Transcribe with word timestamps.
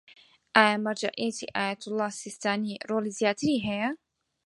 ئایا 0.55 0.75
مەرجەعیەتی 0.85 1.51
ئایەتوڵا 1.55 2.07
سیستانی 2.21 2.79
ڕۆڵی 2.89 3.15
زیاتری 3.19 3.63
هەیە؟ 3.67 3.89